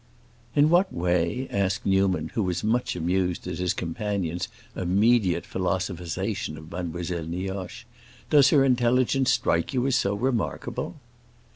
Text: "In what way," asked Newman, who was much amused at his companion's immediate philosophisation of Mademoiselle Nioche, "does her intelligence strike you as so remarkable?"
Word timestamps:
"In 0.55 0.71
what 0.71 0.91
way," 0.91 1.47
asked 1.51 1.85
Newman, 1.85 2.31
who 2.33 2.41
was 2.41 2.63
much 2.63 2.95
amused 2.95 3.45
at 3.45 3.59
his 3.59 3.75
companion's 3.75 4.47
immediate 4.75 5.43
philosophisation 5.45 6.57
of 6.57 6.71
Mademoiselle 6.71 7.27
Nioche, 7.27 7.85
"does 8.31 8.49
her 8.49 8.65
intelligence 8.65 9.31
strike 9.31 9.75
you 9.75 9.85
as 9.85 9.95
so 9.95 10.15
remarkable?" 10.15 10.95